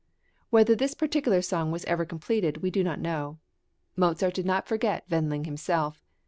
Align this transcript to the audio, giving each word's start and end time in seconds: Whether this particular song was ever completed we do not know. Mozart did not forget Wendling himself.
Whether 0.49 0.75
this 0.75 0.95
particular 0.95 1.43
song 1.43 1.69
was 1.69 1.85
ever 1.85 2.05
completed 2.05 2.63
we 2.63 2.71
do 2.71 2.83
not 2.83 2.99
know. 2.99 3.37
Mozart 3.95 4.33
did 4.33 4.47
not 4.47 4.67
forget 4.67 5.05
Wendling 5.11 5.43
himself. 5.45 6.01